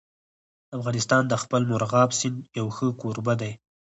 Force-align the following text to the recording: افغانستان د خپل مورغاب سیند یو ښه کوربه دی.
افغانستان 0.77 1.23
د 1.27 1.33
خپل 1.43 1.61
مورغاب 1.71 2.09
سیند 2.19 2.37
یو 2.57 2.67
ښه 2.75 2.87
کوربه 3.01 3.33
دی. 3.41 3.51